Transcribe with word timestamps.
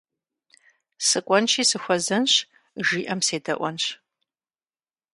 Сыкӏуэнщи 1.07 1.63
сыхуэзэнщ, 1.69 2.33
жиӏэм 2.85 3.19
седэӏуэнщ. 3.27 3.85